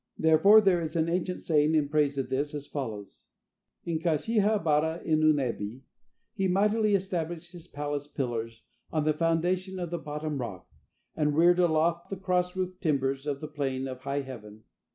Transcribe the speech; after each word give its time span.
Therefore 0.17 0.61
there 0.61 0.81
is 0.81 0.95
an 0.95 1.07
ancient 1.07 1.41
saying 1.41 1.75
in 1.75 1.87
praise 1.87 2.17
of 2.17 2.29
this, 2.31 2.55
as 2.55 2.65
follows: 2.65 3.27
"In 3.85 3.99
Kashiha 3.99 4.57
bara 4.63 4.99
in 5.05 5.19
Unebi, 5.19 5.83
he 6.33 6.47
mightily 6.47 6.95
established 6.95 7.51
his 7.51 7.67
palace 7.67 8.07
pillars 8.07 8.63
on 8.91 9.05
the 9.05 9.13
foundation 9.13 9.77
of 9.77 9.91
the 9.91 9.99
bottom 9.99 10.39
rock, 10.39 10.67
and 11.15 11.37
reared 11.37 11.59
aloft 11.59 12.09
the 12.09 12.17
cross 12.17 12.55
roof 12.57 12.79
timbers 12.79 13.25
to 13.25 13.35
the 13.35 13.47
plain 13.47 13.87
of 13.87 13.99
high 13.99 14.21
heaven. 14.21 14.63